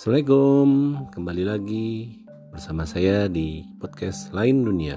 [0.00, 0.68] Assalamualaikum,
[1.12, 1.88] kembali lagi
[2.48, 4.96] bersama saya di podcast Lain Dunia.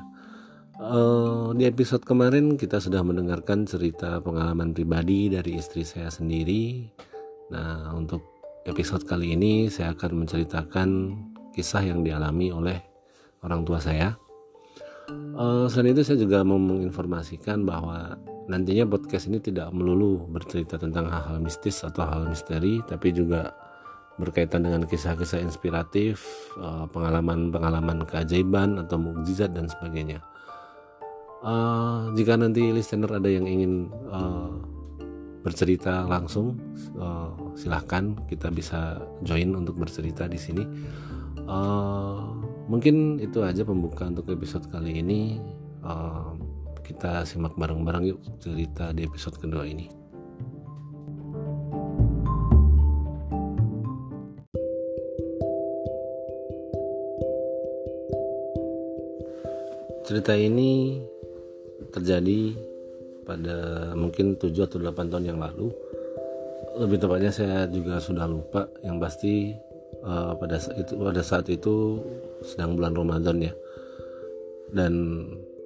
[0.80, 6.88] Uh, di episode kemarin kita sudah mendengarkan cerita pengalaman pribadi dari istri saya sendiri.
[7.52, 8.24] Nah, untuk
[8.64, 10.90] episode kali ini saya akan menceritakan
[11.52, 12.80] kisah yang dialami oleh
[13.44, 14.16] orang tua saya.
[15.36, 18.16] Uh, selain itu saya juga mau menginformasikan bahwa
[18.48, 23.52] nantinya podcast ini tidak melulu bercerita tentang hal-hal mistis atau hal misteri, tapi juga
[24.22, 26.22] berkaitan dengan kisah-kisah inspiratif,
[26.62, 30.22] eh, pengalaman-pengalaman keajaiban atau mukjizat dan sebagainya.
[31.44, 34.48] Uh, jika nanti listener ada yang ingin uh,
[35.44, 36.56] bercerita langsung,
[37.60, 40.64] silahkan kita bisa join untuk bercerita di sini.
[42.72, 45.36] Mungkin itu aja pembuka untuk episode kali ini.
[46.80, 50.03] Kita simak bareng-bareng yuk cerita di episode kedua ini.
[60.14, 61.02] Cerita ini
[61.90, 62.54] terjadi
[63.26, 63.58] pada
[63.98, 65.74] mungkin 7 atau 8 tahun yang lalu.
[66.78, 69.58] Lebih tepatnya saya juga sudah lupa yang pasti
[70.06, 71.98] uh, pada saat itu pada saat itu
[72.46, 73.54] sedang bulan Ramadan ya.
[74.70, 74.94] Dan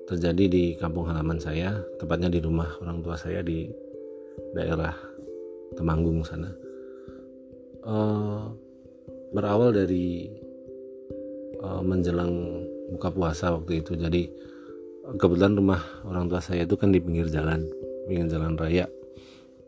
[0.07, 3.67] terjadi di kampung halaman saya tepatnya di rumah orang tua saya di
[4.55, 4.95] daerah
[5.75, 6.47] Temanggung sana.
[7.83, 8.47] Uh,
[9.35, 10.31] berawal dari
[11.59, 13.95] uh, menjelang buka puasa waktu itu.
[13.95, 14.27] Jadi
[15.19, 17.63] kebetulan rumah orang tua saya itu kan di pinggir jalan
[18.07, 18.87] pinggir jalan raya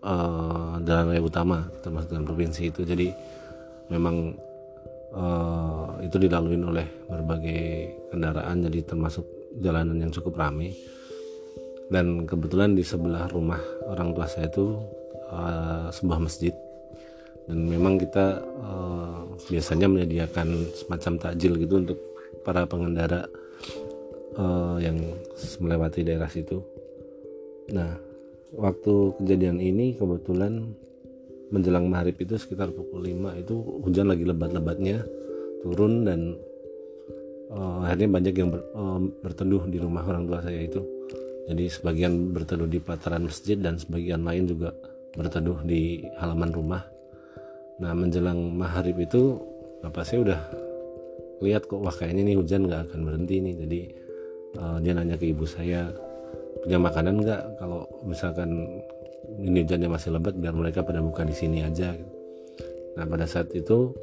[0.03, 2.81] uh, jalan raya utama termasuk dalam provinsi itu.
[2.83, 3.07] Jadi
[3.91, 4.35] memang
[5.15, 7.63] uh, itu dilalui oleh berbagai
[8.11, 9.25] kendaraan jadi termasuk
[9.59, 10.71] jalanan yang cukup ramai
[11.89, 13.59] dan kebetulan di sebelah rumah
[13.89, 14.77] orang tua saya itu
[15.33, 16.53] uh, sebuah masjid.
[17.49, 21.97] Dan memang kita uh, biasanya menyediakan semacam takjil gitu untuk
[22.49, 23.29] para pengendara
[24.33, 24.97] uh, yang
[25.61, 26.65] melewati daerah situ.
[27.69, 27.93] Nah,
[28.57, 30.73] waktu kejadian ini kebetulan
[31.53, 33.53] menjelang maghrib itu sekitar pukul 5 itu
[33.85, 35.05] hujan lagi lebat-lebatnya
[35.61, 36.41] turun dan
[37.53, 40.81] uh, akhirnya banyak yang ber, uh, berteduh di rumah orang tua saya itu.
[41.45, 44.73] Jadi sebagian berteduh di pelataran masjid dan sebagian lain juga
[45.13, 46.81] berteduh di halaman rumah.
[47.77, 49.37] Nah menjelang maghrib itu
[49.85, 50.41] bapak saya udah
[51.39, 53.55] lihat kok wah kayaknya nih hujan nggak akan berhenti nih.
[53.65, 53.81] Jadi
[54.59, 55.91] uh, dia nanya ke ibu saya
[56.63, 57.41] punya makanan nggak?
[57.59, 58.79] Kalau misalkan
[59.39, 61.95] ini hujannya masih lebat biar mereka pada buka di sini aja.
[62.99, 63.95] Nah pada saat itu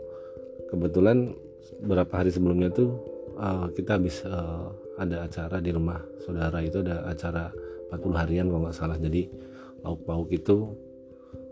[0.73, 1.37] kebetulan
[1.83, 2.97] beberapa hari sebelumnya tuh
[3.37, 7.53] uh, kita habis uh, ada acara di rumah saudara itu ada acara
[7.93, 8.97] 40 harian kalau nggak salah.
[8.97, 9.29] Jadi
[9.85, 10.73] lauk pauk itu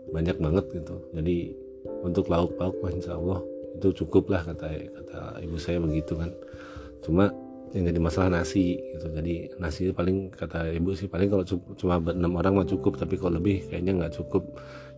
[0.09, 0.95] banyak banget gitu.
[1.13, 1.53] Jadi
[2.01, 3.41] untuk lauk pauk insya Allah
[3.75, 6.31] itu cukup lah kata kata ibu saya begitu kan.
[7.03, 7.29] Cuma
[7.75, 9.11] yang jadi masalah nasi gitu.
[9.11, 11.43] Jadi nasi paling kata ibu sih paling kalau
[11.75, 12.95] cuma buat enam orang mah cukup.
[12.95, 14.43] Tapi kalau lebih kayaknya nggak cukup.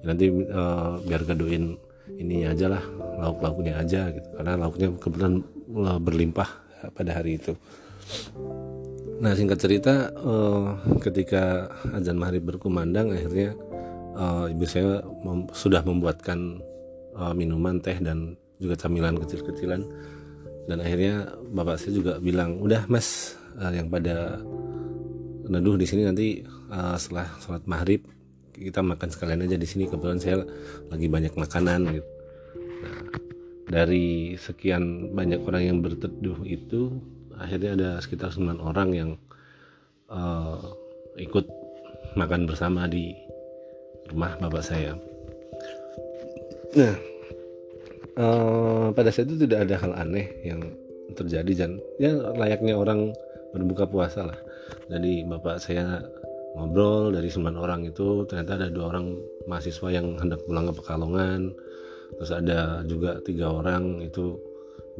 [0.05, 1.73] Ya, nanti uh, biar gaduin
[2.21, 2.83] ini aja lah
[3.17, 4.29] lauk lauknya aja gitu.
[4.37, 5.41] Karena lauknya kebetulan
[5.73, 6.49] uh, berlimpah
[6.93, 7.57] pada hari itu.
[9.17, 13.57] Nah singkat cerita uh, ketika azan maghrib berkumandang akhirnya
[14.13, 16.61] uh, ibu saya mem sudah membuatkan
[17.17, 19.81] uh, minuman teh dan juga camilan kecil-kecilan.
[20.67, 24.43] Dan akhirnya bapak saya juga bilang udah mas uh, yang pada
[25.47, 28.03] neduh di sini nanti uh, setelah sholat maghrib
[28.51, 29.87] kita makan sekalian aja di sini.
[29.87, 30.43] Kebetulan saya
[30.91, 31.81] lagi banyak makanan.
[31.95, 32.09] Gitu
[32.77, 33.25] nah
[33.67, 37.03] dari sekian banyak orang yang berteduh itu
[37.35, 39.09] akhirnya ada sekitar 9 orang yang
[40.07, 40.71] uh,
[41.19, 41.45] ikut
[42.15, 43.13] makan bersama di
[44.07, 44.95] rumah bapak saya.
[46.79, 46.95] Nah
[48.17, 50.61] uh, pada saat itu tidak ada hal aneh yang
[51.15, 53.13] terjadi dan ya layaknya orang
[53.55, 54.39] berbuka puasa lah.
[54.91, 56.03] Jadi bapak saya
[56.57, 59.15] ngobrol dari sembilan orang itu ternyata ada dua orang
[59.47, 61.41] mahasiswa yang hendak pulang ke Pekalongan.
[62.17, 64.35] Terus ada juga tiga orang itu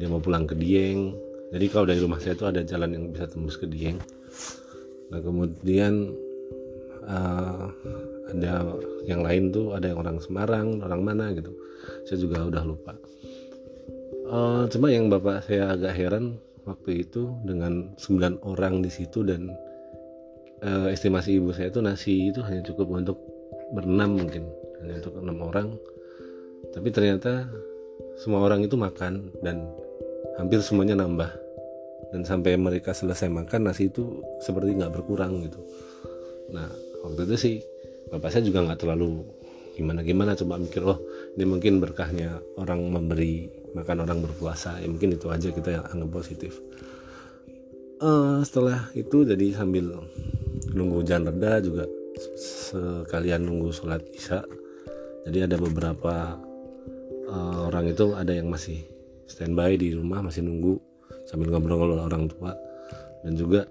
[0.00, 1.12] dia mau pulang ke Dieng.
[1.48, 4.00] Jadi kalau dari rumah saya itu ada jalan yang bisa tembus ke Dieng.
[5.08, 6.12] Nah kemudian
[7.08, 7.72] uh,
[8.28, 8.76] ada
[9.08, 11.48] yang lain tuh ada yang orang Semarang orang mana gitu
[12.06, 12.92] saya juga udah lupa.
[14.28, 16.36] Uh, cuma yang bapak saya agak heran
[16.68, 19.48] waktu itu dengan 9 orang di situ dan
[20.60, 23.18] uh, estimasi ibu saya itu nasi itu hanya cukup untuk
[23.72, 24.44] berenam mungkin
[24.84, 25.68] hanya untuk enam orang.
[26.76, 27.48] Tapi ternyata
[28.20, 29.64] semua orang itu makan dan
[30.36, 31.30] hampir semuanya nambah.
[32.08, 35.60] Dan sampai mereka selesai makan nasi itu seperti nggak berkurang gitu.
[36.52, 36.68] Nah
[37.04, 37.54] waktu itu sih
[38.08, 39.24] bapak saya juga nggak terlalu
[39.76, 40.98] gimana gimana coba mikir oh
[41.38, 44.82] ini mungkin berkahnya orang memberi makan orang berpuasa.
[44.82, 46.58] Ya mungkin itu aja kita yang anggap positif.
[48.02, 50.02] Uh, setelah itu jadi sambil
[50.74, 51.86] nunggu hujan reda juga
[52.34, 54.42] sekalian nunggu sholat isya.
[55.30, 56.42] Jadi ada beberapa
[57.30, 58.82] uh, orang itu ada yang masih
[59.30, 60.74] standby di rumah masih nunggu
[61.30, 62.50] sambil ngobrol-ngobrol orang tua.
[63.22, 63.62] Dan juga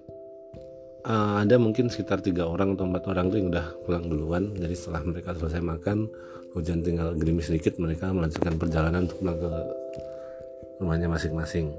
[1.08, 4.44] uh, ada mungkin sekitar tiga orang atau empat orang tuh yang udah pulang duluan.
[4.60, 6.12] Jadi setelah mereka selesai makan
[6.52, 9.50] hujan tinggal gerimis sedikit mereka melanjutkan perjalanan untuk pulang ke
[10.84, 11.72] rumahnya masing-masing.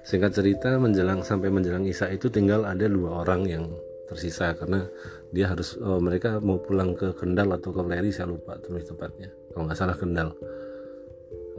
[0.00, 3.64] Singkat cerita menjelang sampai menjelang Isa itu tinggal ada dua orang yang
[4.08, 4.82] tersisa karena
[5.30, 9.30] dia harus oh, mereka mau pulang ke Kendal atau ke Leri saya lupa terus tepatnya.
[9.54, 10.34] Kalau nggak salah Kendal.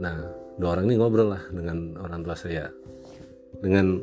[0.02, 0.14] Nah
[0.58, 2.68] dua orang ini ngobrol lah dengan orang tua saya.
[3.62, 4.02] Dengan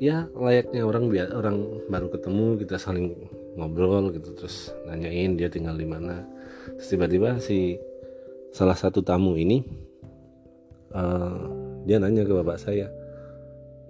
[0.00, 3.12] ya layaknya orang biar orang baru ketemu kita saling
[3.60, 6.24] ngobrol gitu terus nanyain dia tinggal di mana.
[6.80, 7.76] Tiba-tiba si
[8.50, 9.60] salah satu tamu ini
[10.96, 11.44] uh,
[11.84, 12.88] dia nanya ke bapak saya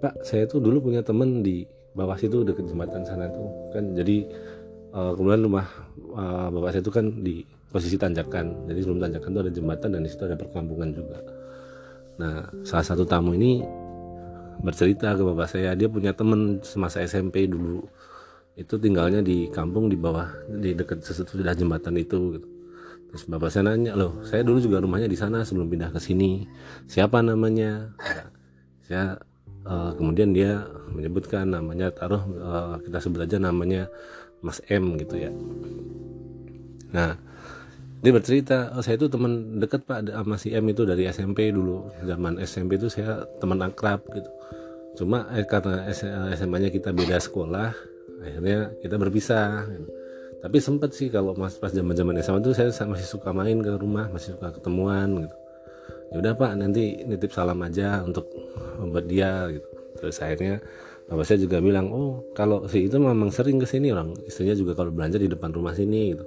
[0.03, 1.65] pak saya tuh dulu punya temen di
[1.95, 3.71] bawah situ deket jembatan sana tuh.
[3.71, 4.27] Kan jadi
[4.91, 5.65] uh, kemudian rumah
[6.11, 8.67] uh, bapak saya itu kan di posisi tanjakan.
[8.67, 11.23] Jadi sebelum tanjakan tuh ada jembatan dan di situ ada perkampungan juga.
[12.19, 13.63] Nah salah satu tamu ini
[14.59, 15.71] bercerita ke bapak saya.
[15.73, 17.87] Dia punya temen semasa SMP dulu.
[18.59, 22.47] Itu tinggalnya di kampung di bawah di dekat sesudah jembatan itu gitu.
[23.11, 26.47] terus bapak saya nanya loh saya dulu juga rumahnya di sana sebelum pindah ke sini.
[26.87, 27.91] Siapa namanya?
[28.87, 29.19] Saya
[29.67, 33.91] uh, kemudian dia menyebutkan namanya taruh uh, kita sebut aja namanya
[34.39, 35.31] Mas M gitu ya.
[36.95, 37.19] Nah
[38.01, 41.85] dia bercerita oh, saya itu teman dekat pak sama si M itu dari SMP dulu.
[42.01, 44.29] Zaman SMP itu saya teman akrab gitu.
[44.97, 45.85] Cuma eh, karena
[46.33, 47.69] SMA-nya kita beda sekolah
[48.21, 49.89] akhirnya kita berpisah gitu.
[50.45, 53.77] tapi sempet sih kalau mas pas zaman zaman SMA itu saya masih suka main ke
[53.77, 55.35] rumah masih suka ketemuan gitu.
[56.11, 58.25] Ya udah pak nanti nitip salam aja untuk
[58.81, 59.69] buat dia gitu.
[60.01, 60.57] Terus akhirnya
[61.05, 64.73] bapak saya juga bilang oh kalau si itu memang sering ke sini orang istrinya juga
[64.73, 66.25] kalau belanja di depan rumah sini gitu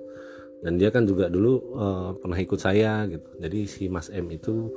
[0.64, 3.28] dan dia kan juga dulu uh, pernah ikut saya gitu.
[3.36, 4.72] Jadi si Mas M itu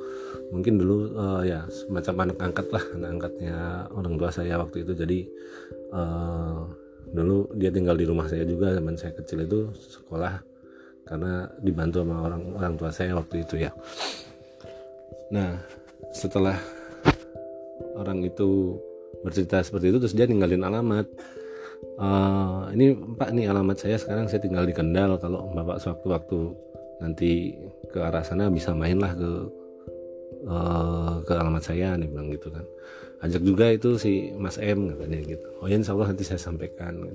[0.51, 3.55] mungkin dulu uh, ya semacam anak angkat lah anak angkatnya
[3.95, 4.91] orang tua saya waktu itu.
[4.91, 5.19] Jadi
[5.95, 6.67] uh,
[7.07, 10.43] dulu dia tinggal di rumah saya juga zaman saya kecil itu sekolah
[11.07, 13.71] karena dibantu sama orang orang tua saya waktu itu ya.
[15.31, 15.55] Nah
[16.11, 16.59] setelah
[17.95, 18.75] orang itu
[19.23, 21.07] bercerita seperti itu terus dia ninggalin alamat
[21.97, 23.97] uh, ini Pak nih alamat saya.
[23.99, 25.17] Sekarang saya tinggal di Kendal.
[25.17, 26.39] Kalau Bapak sewaktu-waktu
[27.03, 27.53] nanti
[27.93, 29.31] ke arah sana bisa main lah ke
[30.49, 32.65] uh, ke alamat saya nih bilang gitu kan.
[33.17, 35.47] Ajak juga itu si Mas M katanya gitu.
[35.61, 37.05] Oh ya insya Allah nanti saya sampaikan.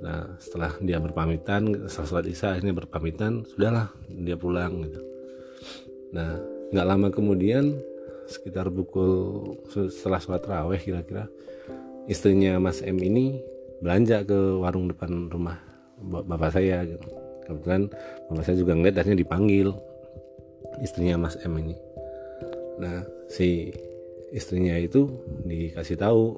[0.00, 5.00] Nah setelah dia berpamitan setelah sholat isya ini berpamitan sudahlah dia pulang gitu.
[6.16, 6.40] Nah
[6.72, 7.76] nggak lama kemudian
[8.30, 11.28] sekitar pukul setelah sholat raweh kira-kira
[12.10, 13.38] istrinya Mas M ini
[13.78, 15.62] belanja ke warung depan rumah
[16.02, 17.06] bapak saya gitu.
[17.46, 17.86] kebetulan
[18.26, 19.70] bapak saya juga ngeliat akhirnya dipanggil
[20.82, 21.78] istrinya Mas M ini.
[22.82, 23.70] Nah si
[24.34, 25.06] istrinya itu
[25.46, 26.34] dikasih tahu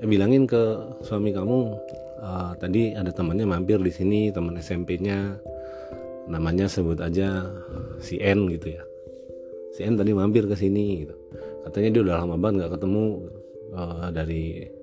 [0.00, 0.60] eh, bilangin ke
[1.04, 1.76] suami kamu
[2.24, 5.36] uh, tadi ada temannya mampir di sini teman SMP-nya
[6.28, 7.44] namanya sebut aja
[8.00, 8.82] si N gitu ya.
[9.76, 11.16] Si N tadi mampir ke sini gitu.
[11.68, 13.04] Katanya dia udah lama banget nggak ketemu
[13.72, 14.77] uh, dari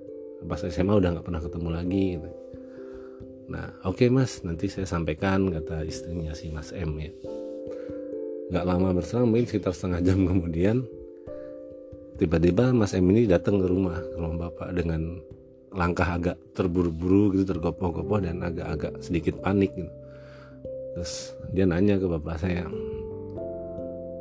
[0.46, 2.30] pas SMA udah nggak pernah ketemu lagi gitu.
[3.46, 7.12] nah oke okay, mas nanti saya sampaikan kata istrinya si mas M ya.
[8.46, 10.86] Nggak lama berselang mungkin sekitar setengah jam kemudian
[12.16, 15.20] tiba-tiba mas M ini datang ke rumah ke rumah bapak dengan
[15.76, 19.92] langkah agak terburu-buru gitu tergopoh-gopoh dan agak-agak sedikit panik gitu.
[20.96, 22.64] Terus dia nanya ke bapak saya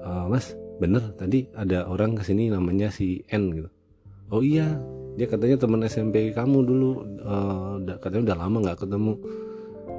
[0.03, 3.70] e, mas bener tadi ada orang ke sini namanya si N gitu.
[4.34, 4.75] Oh iya
[5.16, 6.90] dia katanya teman SMP kamu dulu
[7.24, 9.14] uh, katanya udah lama nggak ketemu.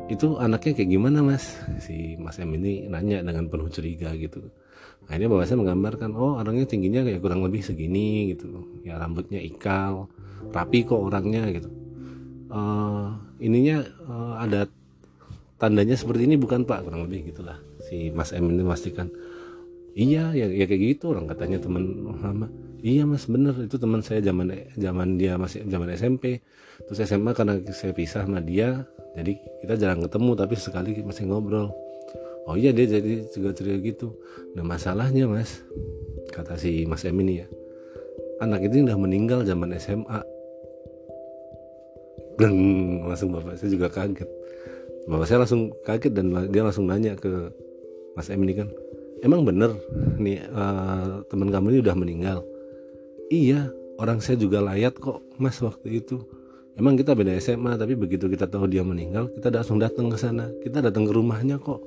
[0.07, 1.57] Itu anaknya kayak gimana mas?
[1.83, 4.45] Si mas M ini nanya dengan penuh curiga gitu.
[5.09, 8.81] Akhirnya bapak saya menggambarkan oh orangnya tingginya kayak kurang lebih segini gitu.
[8.87, 10.07] Ya rambutnya ikal
[10.53, 11.71] rapi kok orangnya gitu.
[12.47, 14.71] Uh, ininya uh, ada
[15.59, 16.37] tandanya seperti ini?
[16.39, 16.87] Bukan pak.
[16.87, 17.59] Kurang lebih gitulah.
[17.83, 19.11] Si mas M ini memastikan
[19.97, 22.47] iya ya, ya kayak gitu orang katanya teman lama.
[22.85, 23.57] Iya mas bener.
[23.65, 26.45] Itu teman saya zaman zaman dia masih zaman SMP
[26.85, 28.85] terus SMA karena saya pisah sama dia
[29.17, 29.33] jadi
[29.65, 31.73] kita jarang ketemu tapi sekali masih ngobrol.
[32.47, 34.09] Oh iya dia jadi juga cerita gitu.
[34.53, 35.65] Nah masalahnya mas
[36.31, 37.49] kata si mas M ini ya
[38.45, 40.21] anak itu udah meninggal zaman SMA
[42.37, 42.61] Bleng,
[43.09, 44.29] langsung bapak saya juga kaget.
[45.09, 47.49] Bapak saya langsung kaget dan dia langsung nanya ke
[48.13, 48.69] mas M ini kan
[49.25, 49.77] emang bener
[50.21, 52.39] nih uh, teman kamu ini udah meninggal?
[53.33, 56.21] Iya orang saya juga layat kok mas waktu itu.
[56.77, 60.53] Emang kita beda SMA tapi begitu kita tahu dia meninggal kita langsung datang ke sana.
[60.61, 61.81] Kita datang ke rumahnya kok.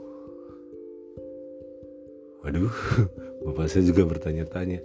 [2.42, 2.74] Waduh
[3.46, 4.82] bapak saya juga bertanya-tanya.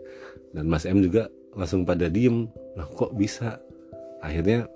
[0.55, 2.47] Dan Mas M juga langsung pada diem.
[2.77, 3.59] Lah kok bisa?
[4.21, 4.69] Akhirnya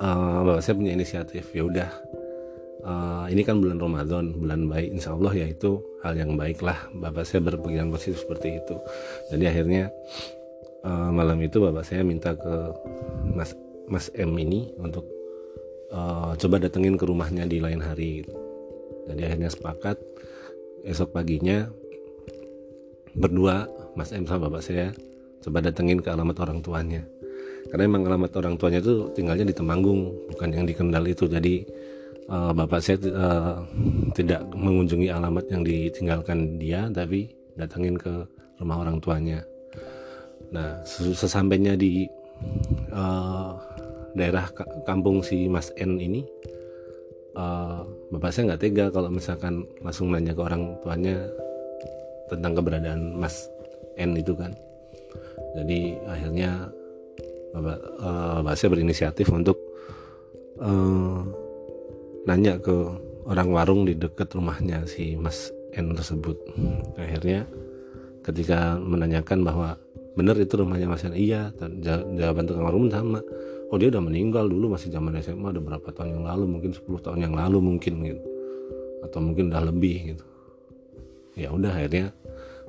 [0.00, 1.52] uh, bapak saya punya inisiatif.
[1.52, 1.90] Ya udah
[2.86, 4.94] uh, ini kan bulan Ramadan bulan baik.
[4.96, 6.78] Insya Allah ya itu hal yang baik lah.
[6.94, 8.78] Bapak saya berpikiran positif seperti itu.
[9.34, 9.90] Jadi akhirnya
[10.86, 12.54] uh, malam itu bapak saya minta ke
[13.34, 13.52] Mas
[13.90, 15.04] Mas M ini untuk
[15.90, 18.32] uh, coba datengin ke rumahnya di lain hari gitu.
[19.10, 19.98] jadi akhirnya sepakat.
[20.86, 21.66] Esok paginya
[23.18, 23.66] berdua
[23.98, 24.94] Mas M sama bapak saya
[25.42, 27.02] coba datengin ke alamat orang tuanya.
[27.66, 31.26] Karena emang alamat orang tuanya itu tinggalnya di Temanggung bukan yang di Kendal itu.
[31.26, 31.66] Jadi
[32.30, 33.62] uh, bapak saya uh,
[34.14, 38.12] tidak mengunjungi alamat yang ditinggalkan dia tapi datengin ke
[38.60, 39.40] rumah orang tuanya.
[40.52, 42.06] Nah sesampainya di
[42.94, 43.50] uh,
[44.16, 44.48] daerah
[44.86, 46.24] kampung si Mas N ini
[47.36, 51.16] uh, bapak saya nggak tega kalau misalkan langsung nanya ke orang tuanya
[52.32, 53.48] tentang keberadaan Mas
[53.96, 54.52] N itu kan.
[55.56, 56.68] Jadi akhirnya
[57.56, 59.56] bapak, uh, bapak saya berinisiatif untuk
[60.60, 61.45] uh,
[62.26, 62.74] nanya ke
[63.26, 66.34] orang warung di dekat rumahnya si Mas N tersebut.
[66.98, 67.46] Akhirnya
[68.26, 69.78] ketika menanyakan bahwa
[70.18, 71.54] benar itu rumahnya Mas N iya
[72.18, 73.22] jawaban tukang warung sama.
[73.70, 76.86] Oh dia udah meninggal dulu masih zaman SMA ada berapa tahun yang lalu mungkin 10
[77.02, 78.22] tahun yang lalu mungkin gitu.
[79.02, 80.24] Atau mungkin udah lebih gitu.
[81.34, 82.14] Ya udah akhirnya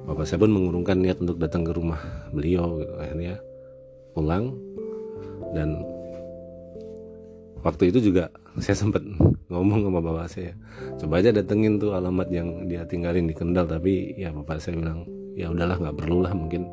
[0.05, 2.01] bapak saya pun mengurungkan niat untuk datang ke rumah
[2.33, 2.93] beliau gitu.
[2.97, 3.41] Akhirnya
[4.13, 4.57] pulang
[5.53, 5.85] dan
[7.65, 8.29] waktu itu juga
[8.63, 9.01] saya sempat
[9.47, 10.51] ngomong sama bapak saya
[10.99, 13.69] coba aja datengin tuh alamat yang dia tinggalin di Kendal.
[13.69, 16.65] Tapi ya bapak saya bilang ya udahlah nggak perlu lah mungkin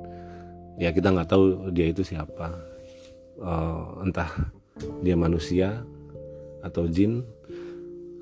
[0.81, 2.53] ya kita nggak tahu dia itu siapa.
[3.35, 4.31] Uh, entah
[5.03, 5.83] dia manusia
[6.63, 7.27] atau jin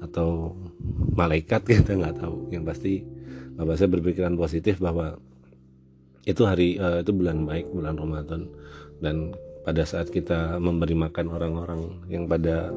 [0.01, 0.57] atau
[1.15, 2.51] malaikat kita nggak tahu.
[2.53, 2.93] Yang pasti
[3.57, 5.17] bapak saya berpikiran positif bahwa
[6.23, 8.47] itu hari uh, itu bulan baik bulan Ramadan.
[9.03, 12.75] Dan pada saat kita memberi makan orang-orang yang pada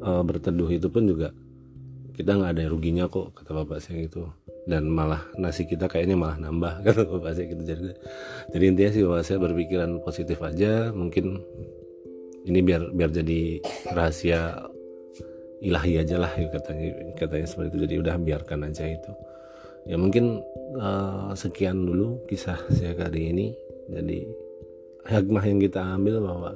[0.00, 1.32] uh, berteduh itu pun juga
[2.16, 4.28] kita nggak ada ruginya kok kata bapak saya itu
[4.68, 7.62] dan malah nasi kita kayaknya malah nambah kata bapak saya gitu.
[7.64, 7.82] Jadi
[8.52, 10.92] jadi intinya sih bapak saya berpikiran positif aja.
[10.92, 11.40] Mungkin
[12.44, 13.60] ini biar biar jadi
[13.92, 14.68] rahasia
[15.60, 17.78] ilahi aja lah ya katanya katanya seperti itu.
[17.88, 19.12] Jadi udah biarkan aja itu.
[19.88, 20.44] Ya mungkin
[20.76, 23.46] uh, sekian dulu kisah saya kali ini.
[23.88, 24.49] Jadi
[25.08, 26.50] hikmah yang kita ambil bahwa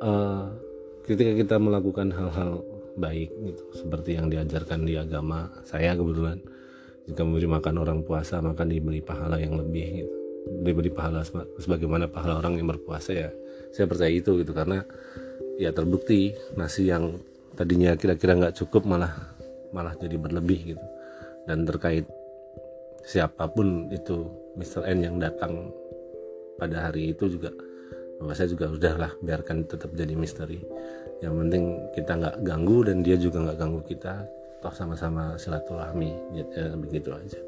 [0.00, 0.44] uh,
[1.04, 6.38] ketika kita melakukan hal-hal baik gitu seperti yang diajarkan di agama saya kebetulan
[7.04, 10.14] jika memberi makan orang puasa maka diberi pahala yang lebih gitu
[10.64, 11.24] diberi pahala
[11.58, 13.30] sebagaimana pahala orang yang berpuasa ya
[13.74, 14.86] saya percaya itu gitu karena
[15.58, 17.18] ya terbukti nasi yang
[17.58, 19.12] tadinya kira-kira nggak cukup malah
[19.74, 20.86] malah jadi berlebih gitu
[21.44, 22.06] dan terkait
[23.04, 24.86] siapa pun itu Mr.
[24.88, 25.68] N yang datang
[26.58, 27.50] pada hari itu juga.
[28.32, 30.62] Saya juga udahlah biarkan tetap jadi misteri.
[31.20, 34.24] Yang penting kita nggak ganggu dan dia juga nggak ganggu kita
[34.64, 36.44] toh sama-sama silaturahmi ya,
[36.80, 37.40] begitu aja.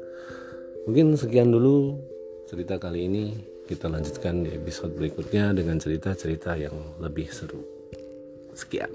[0.85, 1.97] Mungkin sekian dulu
[2.45, 3.25] cerita kali ini.
[3.67, 6.71] Kita lanjutkan di episode berikutnya dengan cerita-cerita yang
[7.03, 7.59] lebih seru.
[8.55, 8.87] Sekian